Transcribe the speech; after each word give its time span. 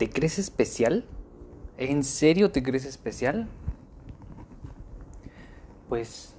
¿Te 0.00 0.08
crees 0.08 0.38
especial? 0.38 1.04
¿En 1.76 2.04
serio 2.04 2.50
te 2.50 2.62
crees 2.62 2.86
especial? 2.86 3.50
Pues 5.90 6.34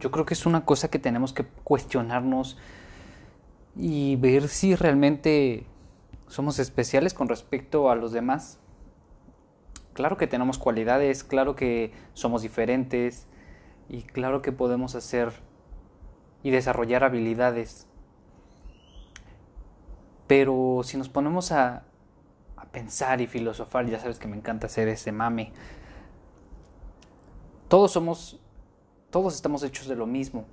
yo 0.00 0.10
creo 0.10 0.26
que 0.26 0.34
es 0.34 0.46
una 0.46 0.64
cosa 0.64 0.90
que 0.90 0.98
tenemos 0.98 1.32
que 1.32 1.44
cuestionarnos 1.62 2.58
y 3.76 4.16
ver 4.16 4.48
si 4.48 4.74
realmente 4.74 5.64
somos 6.26 6.58
especiales 6.58 7.14
con 7.14 7.28
respecto 7.28 7.88
a 7.88 7.94
los 7.94 8.10
demás. 8.10 8.58
Claro 9.92 10.16
que 10.16 10.26
tenemos 10.26 10.58
cualidades, 10.58 11.22
claro 11.22 11.54
que 11.54 11.92
somos 12.14 12.42
diferentes 12.42 13.28
y 13.88 14.02
claro 14.02 14.42
que 14.42 14.50
podemos 14.50 14.96
hacer 14.96 15.30
y 16.42 16.50
desarrollar 16.50 17.04
habilidades. 17.04 17.86
Pero 20.26 20.80
si 20.82 20.96
nos 20.96 21.08
ponemos 21.08 21.52
a, 21.52 21.84
pensar 22.72 23.20
y 23.20 23.26
filosofar, 23.26 23.86
ya 23.86 24.00
sabes 24.00 24.18
que 24.18 24.28
me 24.28 24.36
encanta 24.36 24.66
hacer 24.66 24.88
ese 24.88 25.12
mame. 25.12 25.52
Todos 27.68 27.92
somos, 27.92 28.40
todos 29.10 29.34
estamos 29.34 29.62
hechos 29.62 29.86
de 29.86 29.96
lo 29.96 30.06
mismo. 30.06 30.44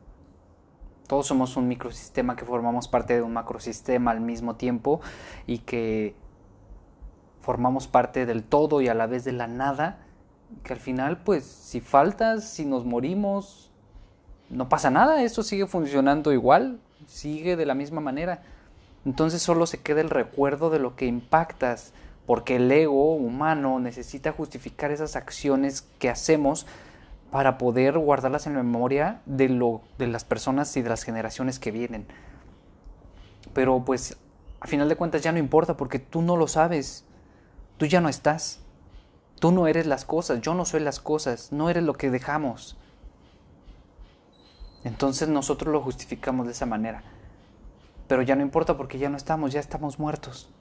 Todos 1.07 1.26
somos 1.26 1.57
un 1.57 1.67
microsistema 1.67 2.35
que 2.35 2.45
formamos 2.45 2.88
parte 2.88 3.16
de 3.16 3.23
un 3.23 3.34
macrosistema 3.34 4.12
al 4.12 4.21
mismo 4.21 4.57
tiempo 4.57 5.02
y 5.48 5.59
que 5.59 6.16
formamos 7.41 7.88
parte 7.88 8.27
del 8.27 8.43
todo 8.43 8.79
y 8.81 8.90
a 8.90 8.93
la 8.93 9.07
vez 9.07 9.23
de 9.23 9.31
la 9.31 9.48
nada, 9.48 10.05
que 10.63 10.73
al 10.73 10.79
final 10.79 11.23
pues 11.23 11.45
si 11.45 11.81
faltas, 11.81 12.48
si 12.48 12.63
nos 12.63 12.85
morimos, 12.85 13.71
no 14.49 14.70
pasa 14.70 14.91
nada, 14.91 15.23
esto 15.23 15.41
sigue 15.41 15.65
funcionando 15.65 16.31
igual, 16.31 16.79
sigue 17.07 17.55
de 17.55 17.65
la 17.65 17.73
misma 17.73 18.01
manera. 18.01 18.43
Entonces 19.05 19.41
solo 19.41 19.65
se 19.65 19.81
queda 19.81 20.01
el 20.01 20.09
recuerdo 20.09 20.70
de 20.70 20.79
lo 20.79 20.95
que 20.95 21.05
impactas, 21.05 21.93
porque 22.29 22.57
el 22.57 22.71
ego 22.71 23.15
humano 23.15 23.79
necesita 23.79 24.33
justificar 24.33 24.91
esas 24.91 25.15
acciones 25.15 25.81
que 25.98 26.12
hacemos 26.12 26.67
para 27.31 27.57
poder 27.57 27.98
guardarlas 27.98 28.45
en 28.45 28.54
la 28.54 28.62
memoria 28.62 29.23
de, 29.26 29.49
lo, 29.49 29.81
de 29.98 30.05
las 30.05 30.26
personas 30.26 30.77
y 30.77 30.84
de 30.84 30.89
las 30.89 31.01
generaciones 31.01 31.57
que 31.57 31.71
vienen. 31.71 32.05
Pero 33.54 33.84
pues 33.84 34.15
a 34.59 34.67
final 34.67 34.87
de 34.89 34.95
cuentas 34.95 35.23
ya 35.23 35.31
no 35.31 35.39
importa 35.39 35.76
porque 35.76 35.98
tú 35.98 36.21
no 36.21 36.37
lo 36.37 36.48
sabes, 36.48 37.04
tú 37.77 37.87
ya 37.87 37.99
no 37.99 38.09
estás, 38.09 38.59
tú 39.39 39.51
no 39.51 39.65
eres 39.65 39.87
las 39.87 40.05
cosas, 40.05 40.39
yo 40.41 40.54
no 40.54 40.65
soy 40.65 40.82
las 40.82 40.99
cosas, 40.99 41.51
no 41.51 41.71
eres 41.71 41.82
lo 41.82 41.95
que 41.95 42.11
dejamos. 42.11 42.77
Entonces 44.84 45.29
nosotros 45.29 45.73
lo 45.73 45.82
justificamos 45.82 46.45
de 46.45 46.51
esa 46.51 46.67
manera. 46.67 47.01
Pero 48.07 48.21
ya 48.21 48.35
no 48.35 48.43
importa 48.43 48.77
porque 48.77 48.99
ya 48.99 49.09
no 49.09 49.17
estamos, 49.17 49.51
ya 49.51 49.59
estamos 49.59 49.98
muertos. 49.98 50.54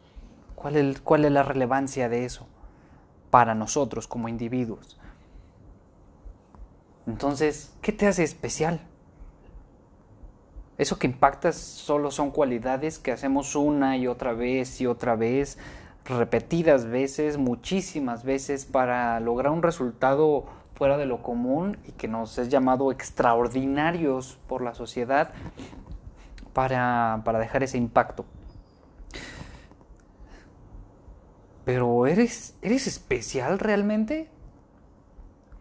¿Cuál 0.59 0.77
es, 0.77 1.01
¿Cuál 1.01 1.25
es 1.25 1.31
la 1.31 1.45
relevancia 1.45 2.09
de 2.09 2.25
eso 2.25 2.49
para 3.31 3.55
nosotros 3.55 4.09
como 4.09 4.29
individuos? 4.29 4.99
Entonces, 7.07 7.73
¿qué 7.81 7.93
te 7.93 8.09
hace 8.09 8.25
especial? 8.25 8.81
Eso 10.77 10.99
que 10.99 11.07
impactas 11.07 11.55
solo 11.55 12.11
son 12.11 12.33
cualidades 12.33 12.99
que 12.99 13.13
hacemos 13.13 13.55
una 13.55 13.97
y 13.99 14.09
otra 14.09 14.33
vez 14.33 14.81
y 14.81 14.87
otra 14.87 15.15
vez, 15.15 15.59
repetidas 16.05 16.87
veces, 16.87 17.39
muchísimas 17.39 18.25
veces, 18.25 18.65
para 18.65 19.21
lograr 19.21 19.53
un 19.53 19.63
resultado 19.63 20.47
fuera 20.75 20.97
de 20.97 21.07
lo 21.07 21.23
común 21.23 21.79
y 21.87 21.93
que 21.93 22.09
nos 22.09 22.37
es 22.37 22.49
llamado 22.49 22.91
extraordinarios 22.91 24.41
por 24.49 24.63
la 24.63 24.75
sociedad 24.75 25.31
para 26.53 27.39
dejar 27.39 27.63
ese 27.63 27.79
impacto. 27.79 28.25
Pero 31.69 32.07
¿eres, 32.07 32.57
¿eres 32.63 32.87
especial 32.87 33.59
realmente? 33.59 34.31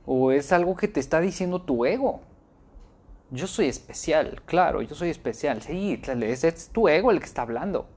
¿O 0.05 0.31
es 0.31 0.53
algo 0.53 0.77
que 0.77 0.87
te 0.87 1.01
está 1.01 1.19
diciendo 1.19 1.61
tu 1.61 1.83
ego? 1.83 2.21
Yo 3.29 3.45
soy 3.45 3.65
especial, 3.65 4.41
claro, 4.45 4.81
yo 4.81 4.95
soy 4.95 5.09
especial. 5.09 5.61
Sí, 5.61 6.01
es, 6.01 6.43
es 6.45 6.69
tu 6.69 6.87
ego 6.87 7.11
el 7.11 7.19
que 7.19 7.25
está 7.25 7.41
hablando. 7.41 7.89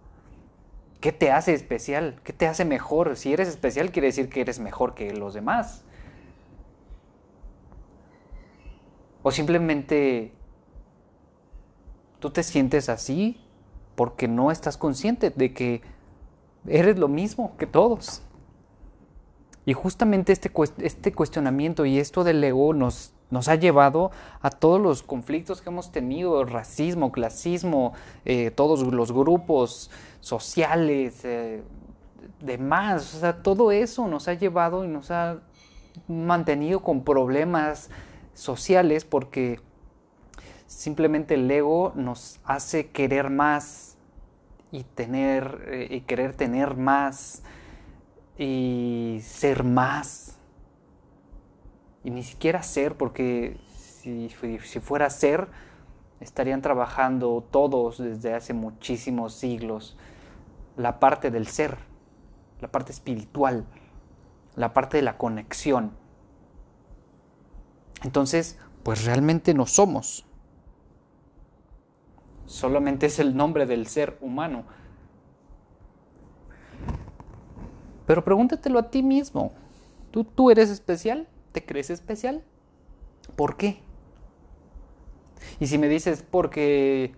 ¿Qué 1.00 1.12
te 1.12 1.30
hace 1.30 1.54
especial? 1.54 2.20
¿Qué 2.24 2.32
te 2.32 2.48
hace 2.48 2.64
mejor? 2.64 3.16
Si 3.16 3.32
eres 3.32 3.46
especial 3.46 3.92
quiere 3.92 4.08
decir 4.08 4.28
que 4.28 4.40
eres 4.40 4.58
mejor 4.58 4.94
que 4.94 5.12
los 5.12 5.32
demás. 5.32 5.84
O 9.22 9.30
simplemente 9.30 10.32
tú 12.18 12.30
te 12.30 12.42
sientes 12.42 12.88
así 12.88 13.40
porque 13.94 14.26
no 14.26 14.50
estás 14.50 14.76
consciente 14.76 15.30
de 15.30 15.54
que 15.54 15.99
eres 16.66 16.98
lo 16.98 17.08
mismo 17.08 17.56
que 17.56 17.66
todos. 17.66 18.22
Y 19.66 19.72
justamente 19.72 20.32
este, 20.32 20.50
este 20.78 21.12
cuestionamiento 21.12 21.84
y 21.84 21.98
esto 21.98 22.24
del 22.24 22.42
ego 22.42 22.72
nos, 22.72 23.12
nos 23.30 23.48
ha 23.48 23.54
llevado 23.54 24.10
a 24.40 24.50
todos 24.50 24.80
los 24.80 25.02
conflictos 25.02 25.60
que 25.60 25.68
hemos 25.68 25.92
tenido, 25.92 26.44
racismo, 26.44 27.12
clasismo, 27.12 27.92
eh, 28.24 28.50
todos 28.50 28.82
los 28.82 29.12
grupos 29.12 29.90
sociales, 30.20 31.24
eh, 31.24 31.62
demás. 32.40 33.14
O 33.14 33.20
sea, 33.20 33.42
todo 33.42 33.70
eso 33.70 34.08
nos 34.08 34.28
ha 34.28 34.34
llevado 34.34 34.84
y 34.84 34.88
nos 34.88 35.10
ha 35.10 35.40
mantenido 36.08 36.80
con 36.80 37.04
problemas 37.04 37.90
sociales 38.34 39.04
porque 39.04 39.60
simplemente 40.66 41.34
el 41.34 41.50
ego 41.50 41.92
nos 41.94 42.40
hace 42.44 42.88
querer 42.90 43.28
más 43.30 43.89
y 44.72 44.84
tener 44.84 45.64
eh, 45.68 45.88
y 45.90 46.00
querer 46.02 46.34
tener 46.34 46.76
más 46.76 47.42
y 48.38 49.20
ser 49.22 49.64
más. 49.64 50.38
Y 52.04 52.10
ni 52.10 52.22
siquiera 52.22 52.62
ser 52.62 52.96
porque 52.96 53.58
si, 54.02 54.30
si 54.64 54.80
fuera 54.80 55.10
ser 55.10 55.48
estarían 56.20 56.62
trabajando 56.62 57.46
todos 57.50 57.98
desde 57.98 58.34
hace 58.34 58.52
muchísimos 58.52 59.34
siglos 59.34 59.96
la 60.76 61.00
parte 61.00 61.30
del 61.30 61.46
ser 61.46 61.78
la 62.60 62.70
parte 62.70 62.92
espiritual 62.92 63.66
la 64.56 64.74
parte 64.74 64.98
de 64.98 65.02
la 65.02 65.16
conexión. 65.16 65.92
Entonces 68.02 68.58
pues 68.82 69.04
realmente 69.04 69.54
no 69.54 69.66
somos 69.66 70.26
solamente 72.50 73.06
es 73.06 73.20
el 73.20 73.36
nombre 73.36 73.64
del 73.64 73.86
ser 73.86 74.18
humano. 74.20 74.64
Pero 78.06 78.24
pregúntatelo 78.24 78.80
a 78.80 78.90
ti 78.90 79.04
mismo. 79.04 79.52
¿Tú, 80.10 80.24
¿Tú 80.24 80.50
eres 80.50 80.68
especial? 80.68 81.28
¿Te 81.52 81.64
crees 81.64 81.90
especial? 81.90 82.42
¿Por 83.36 83.56
qué? 83.56 83.80
Y 85.60 85.68
si 85.68 85.78
me 85.78 85.88
dices, 85.88 86.24
porque 86.28 87.14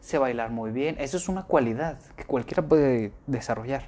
sé 0.00 0.18
bailar 0.18 0.50
muy 0.50 0.72
bien, 0.72 0.96
eso 0.98 1.16
es 1.16 1.28
una 1.28 1.44
cualidad 1.44 1.98
que 2.16 2.24
cualquiera 2.24 2.66
puede 2.66 3.12
desarrollar. 3.28 3.84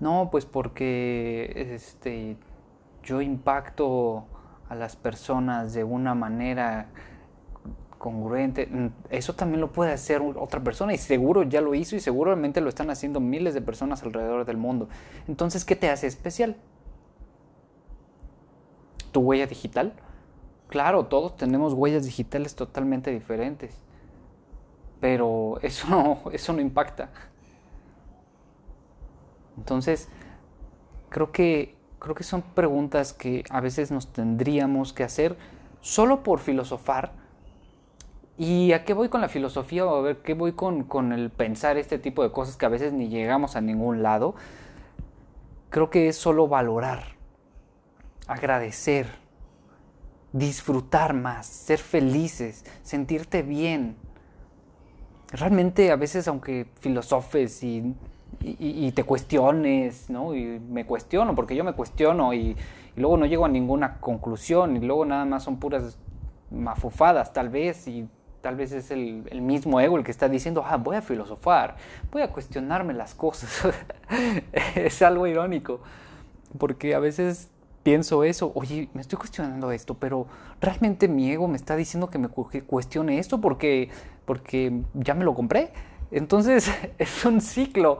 No, 0.00 0.30
pues 0.32 0.46
porque 0.46 1.74
este, 1.74 2.38
yo 3.02 3.20
impacto 3.20 4.24
a 4.70 4.74
las 4.74 4.96
personas 4.96 5.74
de 5.74 5.84
una 5.84 6.14
manera 6.14 6.88
congruente, 8.00 8.66
mm, 8.66 8.86
eso 9.10 9.34
también 9.34 9.60
lo 9.60 9.70
puede 9.70 9.92
hacer 9.92 10.22
otra 10.22 10.64
persona 10.64 10.94
y 10.94 10.98
seguro 10.98 11.42
ya 11.42 11.60
lo 11.60 11.74
hizo 11.74 11.94
y 11.94 12.00
seguramente 12.00 12.62
lo 12.62 12.70
están 12.70 12.88
haciendo 12.88 13.20
miles 13.20 13.52
de 13.52 13.60
personas 13.60 14.02
alrededor 14.02 14.46
del 14.46 14.56
mundo. 14.56 14.88
Entonces, 15.28 15.66
¿qué 15.66 15.76
te 15.76 15.90
hace 15.90 16.06
especial? 16.06 16.56
¿Tu 19.12 19.20
huella 19.20 19.46
digital? 19.46 19.92
Claro, 20.66 21.06
todos 21.06 21.36
tenemos 21.36 21.74
huellas 21.74 22.06
digitales 22.06 22.54
totalmente 22.54 23.10
diferentes, 23.10 23.76
pero 24.98 25.60
eso 25.60 25.86
no, 25.88 26.22
eso 26.32 26.54
no 26.54 26.62
impacta. 26.62 27.10
Entonces, 29.58 30.08
creo 31.10 31.32
que, 31.32 31.76
creo 31.98 32.14
que 32.14 32.24
son 32.24 32.40
preguntas 32.40 33.12
que 33.12 33.44
a 33.50 33.60
veces 33.60 33.90
nos 33.90 34.06
tendríamos 34.10 34.94
que 34.94 35.04
hacer 35.04 35.36
solo 35.82 36.22
por 36.22 36.38
filosofar 36.38 37.19
¿Y 38.40 38.72
a 38.72 38.86
qué 38.86 38.94
voy 38.94 39.10
con 39.10 39.20
la 39.20 39.28
filosofía 39.28 39.84
o 39.84 39.94
a 39.94 40.00
ver 40.00 40.22
qué 40.22 40.32
voy 40.32 40.52
con, 40.52 40.84
con 40.84 41.12
el 41.12 41.28
pensar 41.28 41.76
este 41.76 41.98
tipo 41.98 42.22
de 42.22 42.32
cosas 42.32 42.56
que 42.56 42.64
a 42.64 42.70
veces 42.70 42.90
ni 42.94 43.10
llegamos 43.10 43.54
a 43.54 43.60
ningún 43.60 44.02
lado? 44.02 44.34
Creo 45.68 45.90
que 45.90 46.08
es 46.08 46.16
solo 46.16 46.48
valorar, 46.48 47.02
agradecer, 48.26 49.08
disfrutar 50.32 51.12
más, 51.12 51.44
ser 51.44 51.80
felices, 51.80 52.64
sentirte 52.82 53.42
bien. 53.42 53.96
Realmente 55.32 55.90
a 55.90 55.96
veces 55.96 56.26
aunque 56.26 56.66
filosofes 56.80 57.62
y, 57.62 57.94
y, 58.40 58.90
te 58.92 59.04
cuestiones, 59.04 60.08
¿no? 60.08 60.34
Y 60.34 60.58
me 60.60 60.86
cuestiono, 60.86 61.34
porque 61.34 61.54
yo 61.54 61.62
me 61.62 61.74
cuestiono 61.74 62.32
y, 62.32 62.56
y 62.96 63.00
luego 63.00 63.18
no 63.18 63.26
llego 63.26 63.44
a 63.44 63.50
ninguna 63.50 64.00
conclusión 64.00 64.78
y 64.78 64.80
luego 64.80 65.04
nada 65.04 65.26
más 65.26 65.42
son 65.42 65.58
puras 65.58 65.98
mafufadas 66.50 67.34
tal 67.34 67.50
vez 67.50 67.86
y 67.86 68.08
tal 68.40 68.56
vez 68.56 68.72
es 68.72 68.90
el, 68.90 69.22
mismo 69.42 69.80
ego 69.80 69.98
el 69.98 70.04
que 70.04 70.10
está 70.10 70.28
diciendo, 70.28 70.64
ah, 70.66 70.76
voy 70.76 70.96
a 70.96 71.02
filosofar, 71.02 71.76
voy 72.10 72.22
a 72.22 72.28
cuestionarme 72.32 72.94
las 72.94 73.14
cosas. 73.14 73.72
es 74.74 75.02
algo 75.02 75.26
irónico, 75.26 75.80
porque 76.58 76.94
a 76.94 76.98
veces 76.98 77.50
pienso 77.82 78.24
eso, 78.24 78.52
oye, 78.54 78.88
me 78.94 79.00
estoy 79.00 79.18
cuestionando 79.18 79.72
esto, 79.72 79.94
pero 79.94 80.26
realmente 80.60 81.08
mi 81.08 81.30
ego 81.30 81.48
me 81.48 81.56
está 81.56 81.76
diciendo 81.76 82.10
que 82.10 82.18
me 82.18 82.28
cuestione 82.28 83.18
esto 83.18 83.40
porque, 83.40 83.90
porque 84.24 84.82
ya 84.94 85.14
me 85.14 85.24
lo 85.24 85.34
compré. 85.34 85.72
Entonces 86.10 86.70
es 86.98 87.24
un 87.24 87.40
ciclo, 87.40 87.98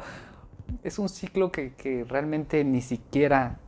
es 0.82 0.98
un 0.98 1.08
ciclo 1.08 1.52
que, 1.52 1.74
que 1.74 2.04
realmente 2.04 2.64
ni 2.64 2.80
siquiera 2.80 3.58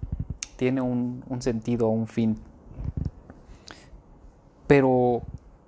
tiene 0.56 0.80
un, 0.80 1.24
un 1.28 1.42
sentido 1.42 1.88
o 1.88 1.90
un 1.90 2.06
fin. 2.06 2.38
Pero 4.66 5.22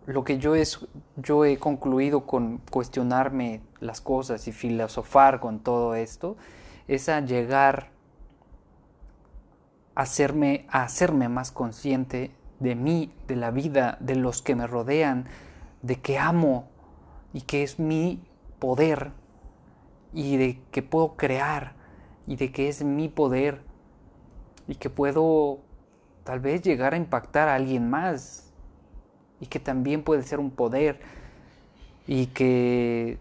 lo 0.06 0.24
que 0.24 0.38
yo, 0.38 0.54
es, 0.54 0.86
yo 1.16 1.44
he 1.44 1.58
concluido 1.58 2.26
con 2.26 2.58
cuestionarme 2.70 3.62
las 3.80 4.00
cosas 4.00 4.46
y 4.48 4.52
filosofar 4.52 5.40
con 5.40 5.60
todo 5.60 5.94
esto 5.94 6.36
es 6.88 7.08
a 7.08 7.20
llegar 7.20 7.90
a 9.94 10.02
hacerme, 10.02 10.66
a 10.68 10.82
hacerme 10.82 11.28
más 11.28 11.52
consciente 11.52 12.34
de 12.60 12.74
mí, 12.74 13.14
de 13.26 13.36
la 13.36 13.50
vida, 13.50 13.96
de 14.00 14.16
los 14.16 14.42
que 14.42 14.54
me 14.54 14.66
rodean, 14.66 15.26
de 15.82 16.00
que 16.00 16.18
amo 16.18 16.68
y 17.32 17.42
que 17.42 17.62
es 17.62 17.78
mi 17.78 18.22
poder 18.58 19.12
y 20.12 20.36
de 20.36 20.60
que 20.70 20.82
puedo 20.82 21.16
crear 21.16 21.74
y 22.26 22.36
de 22.36 22.52
que 22.52 22.68
es 22.68 22.84
mi 22.84 23.08
poder 23.08 23.62
y 24.66 24.76
que 24.76 24.90
puedo 24.90 25.60
tal 26.24 26.40
vez 26.40 26.62
llegar 26.62 26.94
a 26.94 26.96
impactar 26.96 27.48
a 27.48 27.54
alguien 27.54 27.90
más 27.90 28.43
y 29.40 29.46
que 29.46 29.60
también 29.60 30.02
puede 30.02 30.22
ser 30.22 30.40
un 30.40 30.50
poder 30.50 31.00
y 32.06 32.26
que 32.26 33.18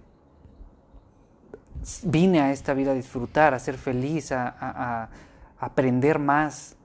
vine 2.04 2.42
a 2.42 2.51
esta 2.51 2.74
vida 2.74 2.92
a 2.92 2.95
disfrutar, 2.95 3.54
a 3.54 3.60
ser 3.60 3.77
feliz, 3.77 4.31
a, 4.31 5.10
aprender 5.60 6.19
más, 6.19 6.75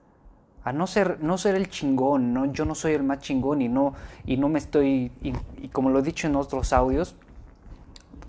a 0.63 0.73
no 0.73 0.87
ser, 0.87 1.19
no 1.21 1.37
ser 1.37 1.57
el 1.57 1.69
chingón, 1.69 2.33
¿no? 2.33 2.47
yo 2.53 2.65
no 2.65 2.77
soy 2.77 2.93
el 2.93 3.03
más 3.03 3.19
chingón 3.19 3.61
y 3.61 3.69
no, 3.69 3.95
y 4.25 4.37
no 4.37 4.49
me 4.49 4.61
estoy, 4.61 5.11
y, 5.21 5.69
como 5.69 5.91
lo 5.91 5.99
he 5.99 6.03
dicho 6.03 6.29
en 6.29 6.37
otros 6.37 6.73
audios, 6.73 7.17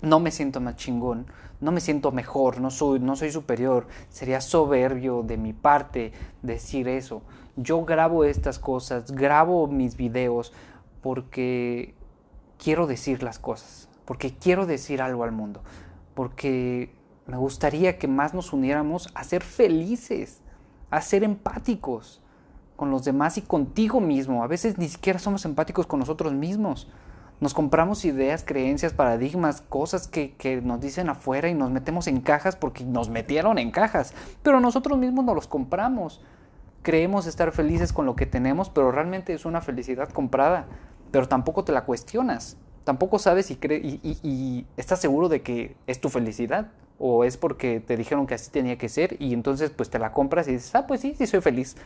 no 0.02 0.18
me 0.18 0.30
siento 0.30 0.60
más 0.60 0.76
chingón, 0.76 1.26
no 1.60 1.72
me 1.72 1.80
siento 1.80 2.10
mejor, 2.10 2.60
no 2.60 2.70
soy, 2.70 2.98
no 2.98 3.14
soy 3.16 3.30
superior, 3.30 3.86
sería 4.08 4.40
soberbio 4.40 5.22
de 5.22 5.36
mi 5.36 5.52
parte 5.52 6.12
decir 6.42 6.88
eso. 6.88 7.22
Yo 7.56 7.84
grabo 7.84 8.24
estas 8.24 8.58
cosas, 8.58 9.12
grabo 9.12 9.66
mis 9.66 9.96
videos 9.96 10.52
porque 11.02 11.94
quiero 12.62 12.86
decir 12.86 13.22
las 13.22 13.38
cosas, 13.38 13.88
porque 14.04 14.34
quiero 14.34 14.66
decir 14.66 15.02
algo 15.02 15.24
al 15.24 15.32
mundo, 15.32 15.62
porque 16.14 16.94
me 17.26 17.36
gustaría 17.36 17.98
que 17.98 18.08
más 18.08 18.34
nos 18.34 18.52
uniéramos 18.52 19.10
a 19.14 19.24
ser 19.24 19.42
felices, 19.42 20.40
a 20.90 21.00
ser 21.00 21.22
empáticos 21.22 22.20
con 22.76 22.90
los 22.90 23.04
demás 23.04 23.38
y 23.38 23.42
contigo 23.42 24.00
mismo. 24.00 24.42
A 24.42 24.46
veces 24.46 24.78
ni 24.78 24.88
siquiera 24.88 25.18
somos 25.18 25.44
empáticos 25.44 25.86
con 25.86 26.00
nosotros 26.00 26.32
mismos. 26.32 26.90
Nos 27.38 27.54
compramos 27.54 28.04
ideas, 28.04 28.42
creencias, 28.44 28.92
paradigmas, 28.92 29.60
cosas 29.62 30.08
que, 30.08 30.34
que, 30.34 30.60
nos 30.60 30.80
dicen 30.80 31.08
afuera 31.08 31.48
y 31.48 31.54
nos 31.54 31.70
metemos 31.70 32.06
en 32.06 32.20
cajas 32.20 32.56
porque 32.56 32.84
nos 32.84 33.08
metieron 33.08 33.58
en 33.58 33.70
cajas. 33.70 34.14
Pero 34.42 34.60
nosotros 34.60 34.98
mismos 34.98 35.24
nos 35.24 35.34
los 35.34 35.46
compramos. 35.46 36.22
Creemos 36.82 37.26
estar 37.26 37.52
felices 37.52 37.92
con 37.92 38.06
lo 38.06 38.16
que 38.16 38.26
tenemos, 38.26 38.70
pero 38.70 38.90
realmente 38.90 39.32
es 39.34 39.44
una 39.44 39.60
felicidad 39.60 40.08
comprada 40.08 40.66
pero 41.10 41.28
tampoco 41.28 41.64
te 41.64 41.72
la 41.72 41.84
cuestionas. 41.84 42.56
Tampoco 42.84 43.18
sabes 43.18 43.50
y, 43.50 43.58
y, 43.62 44.66
estás 44.76 45.00
seguro 45.00 45.28
de 45.28 45.42
que 45.42 45.76
es 45.86 46.00
tu 46.00 46.08
felicidad 46.08 46.70
o 46.98 47.24
es 47.24 47.36
porque 47.36 47.80
te 47.80 47.96
dijeron 47.96 48.26
que 48.26 48.34
así 48.34 48.50
tenía 48.50 48.78
que 48.78 48.88
ser 48.88 49.16
y 49.20 49.32
entonces 49.34 49.70
pues 49.70 49.90
te 49.90 49.98
la 49.98 50.12
compras 50.12 50.48
y 50.48 50.52
dices, 50.52 50.74
ah, 50.74 50.86
pues 50.86 51.00
sí, 51.00 51.14
sí 51.16 51.26
soy 51.26 51.40
feliz. 51.40 51.76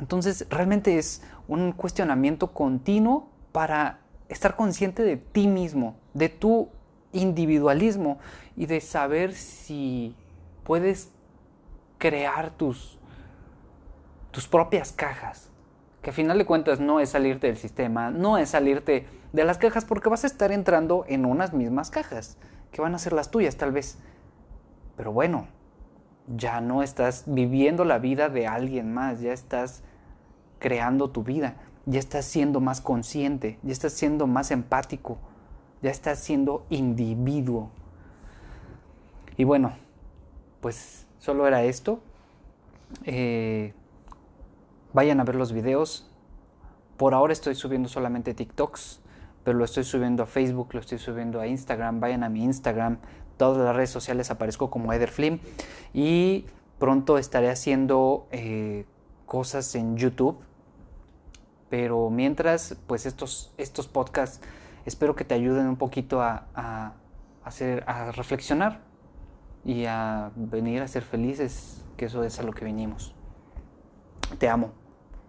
Entonces 0.00 0.46
realmente 0.50 0.98
es 0.98 1.22
un 1.46 1.72
cuestionamiento 1.72 2.52
continuo 2.52 3.28
para 3.52 4.00
estar 4.28 4.56
consciente 4.56 5.02
de 5.02 5.16
ti 5.16 5.46
mismo, 5.46 5.96
de 6.14 6.28
tu 6.28 6.68
individualismo 7.12 8.18
y 8.56 8.66
de 8.66 8.80
saber 8.80 9.34
si 9.34 10.16
puedes 10.64 11.10
crear 11.98 12.50
tus, 12.50 12.98
tus 14.30 14.48
propias 14.48 14.92
cajas, 14.92 15.50
que 16.04 16.10
a 16.10 16.12
final 16.12 16.36
de 16.36 16.44
cuentas 16.44 16.80
no 16.80 17.00
es 17.00 17.08
salirte 17.08 17.46
del 17.46 17.56
sistema, 17.56 18.10
no 18.10 18.36
es 18.36 18.50
salirte 18.50 19.06
de 19.32 19.44
las 19.44 19.56
cajas 19.56 19.86
porque 19.86 20.10
vas 20.10 20.22
a 20.24 20.26
estar 20.26 20.52
entrando 20.52 21.06
en 21.08 21.24
unas 21.24 21.54
mismas 21.54 21.90
cajas, 21.90 22.36
que 22.72 22.82
van 22.82 22.94
a 22.94 22.98
ser 22.98 23.14
las 23.14 23.30
tuyas 23.30 23.56
tal 23.56 23.72
vez. 23.72 23.96
Pero 24.98 25.12
bueno, 25.12 25.48
ya 26.36 26.60
no 26.60 26.82
estás 26.82 27.24
viviendo 27.26 27.86
la 27.86 27.98
vida 27.98 28.28
de 28.28 28.46
alguien 28.46 28.92
más, 28.92 29.22
ya 29.22 29.32
estás 29.32 29.82
creando 30.58 31.08
tu 31.08 31.24
vida, 31.24 31.56
ya 31.86 32.00
estás 32.00 32.26
siendo 32.26 32.60
más 32.60 32.82
consciente, 32.82 33.58
ya 33.62 33.72
estás 33.72 33.94
siendo 33.94 34.26
más 34.26 34.50
empático, 34.50 35.16
ya 35.80 35.90
estás 35.90 36.18
siendo 36.18 36.66
individuo. 36.68 37.70
Y 39.38 39.44
bueno, 39.44 39.72
pues 40.60 41.06
solo 41.18 41.46
era 41.46 41.64
esto. 41.64 42.00
Eh, 43.04 43.72
Vayan 44.94 45.20
a 45.20 45.24
ver 45.24 45.34
los 45.34 45.52
videos. 45.52 46.08
Por 46.96 47.14
ahora 47.14 47.32
estoy 47.32 47.56
subiendo 47.56 47.88
solamente 47.88 48.32
TikToks, 48.32 49.00
pero 49.42 49.58
lo 49.58 49.64
estoy 49.64 49.82
subiendo 49.82 50.22
a 50.22 50.26
Facebook, 50.26 50.68
lo 50.72 50.80
estoy 50.80 50.98
subiendo 50.98 51.40
a 51.40 51.48
Instagram. 51.48 51.98
Vayan 51.98 52.22
a 52.22 52.28
mi 52.28 52.44
Instagram. 52.44 52.98
Todas 53.36 53.62
las 53.64 53.74
redes 53.74 53.90
sociales 53.90 54.30
aparezco 54.30 54.70
como 54.70 54.92
Ederflim. 54.92 55.40
Y 55.92 56.46
pronto 56.78 57.18
estaré 57.18 57.50
haciendo 57.50 58.28
eh, 58.30 58.86
cosas 59.26 59.74
en 59.74 59.96
YouTube. 59.96 60.38
Pero 61.68 62.08
mientras, 62.08 62.76
pues 62.86 63.04
estos, 63.04 63.52
estos 63.58 63.88
podcasts 63.88 64.40
espero 64.86 65.16
que 65.16 65.24
te 65.24 65.34
ayuden 65.34 65.66
un 65.66 65.76
poquito 65.76 66.22
a, 66.22 66.94
hacer, 67.42 67.82
a 67.88 68.12
reflexionar 68.12 68.80
y 69.64 69.86
a 69.86 70.30
venir 70.36 70.82
a 70.82 70.88
ser 70.88 71.02
felices, 71.02 71.82
que 71.96 72.04
eso 72.04 72.22
es 72.22 72.38
a 72.38 72.44
lo 72.44 72.52
que 72.52 72.64
vinimos. 72.64 73.12
Te 74.38 74.48
amo. 74.48 74.83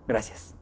Gracias. 0.07 0.55